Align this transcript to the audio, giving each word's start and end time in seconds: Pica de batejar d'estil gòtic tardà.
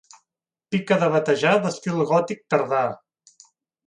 Pica 0.75 0.95
de 1.03 1.09
batejar 1.15 1.51
d'estil 1.65 2.01
gòtic 2.13 2.41
tardà. 2.55 2.81